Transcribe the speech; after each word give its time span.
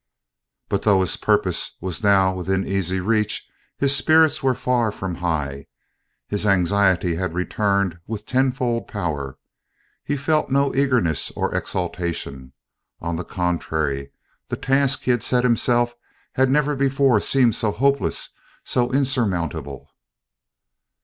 But 0.67 0.81
though 0.81 1.01
his 1.01 1.15
purpose 1.15 1.77
was 1.79 2.01
now 2.01 2.33
within 2.33 2.65
easy 2.65 2.99
reach, 2.99 3.47
his 3.77 3.95
spirits 3.95 4.41
were 4.41 4.55
far 4.55 4.91
from 4.91 5.13
high; 5.21 5.67
his 6.27 6.43
anxiety 6.47 7.17
had 7.17 7.35
returned 7.35 7.99
with 8.07 8.25
tenfold 8.25 8.87
power; 8.87 9.37
he 10.03 10.17
felt 10.17 10.49
no 10.49 10.73
eagerness 10.73 11.29
or 11.35 11.53
exultation; 11.53 12.53
on 12.99 13.15
the 13.15 13.23
contrary, 13.23 14.11
the 14.47 14.57
task 14.57 15.01
he 15.01 15.11
had 15.11 15.21
set 15.21 15.43
himself 15.43 15.93
had 16.33 16.49
never 16.49 16.75
before 16.75 17.19
seemed 17.19 17.53
so 17.53 17.69
hopeless, 17.69 18.29
so 18.63 18.91
insurmountable. 18.91 19.91